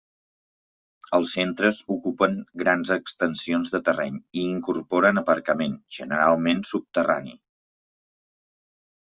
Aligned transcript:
Els 1.17 1.33
centres 1.37 1.81
ocupen 1.95 2.39
grans 2.63 2.93
extensions 2.95 3.71
de 3.75 3.81
terreny 3.89 4.17
i 4.39 4.47
incorporen 4.55 5.23
aparcament, 5.23 5.79
generalment 5.99 6.65
subterrani. 6.71 7.39